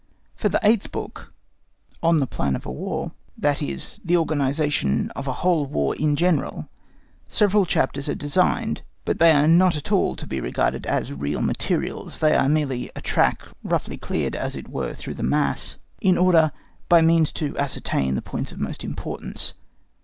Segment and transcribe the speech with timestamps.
[0.35, 5.27] For the eighth book—on the Plan of a War, that is, of the organisation of
[5.27, 10.25] a whole War in general—several chapters are designed, but they are not at all to
[10.25, 14.95] be regarded as real materials, they are merely a track, roughly cleared, as it were,
[14.95, 16.51] through the mass, in order
[16.89, 19.53] by that means to ascertain the points of most importance.